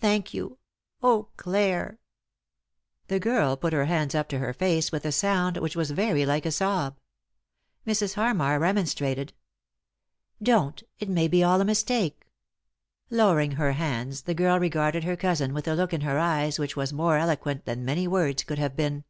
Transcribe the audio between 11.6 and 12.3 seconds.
a mistake."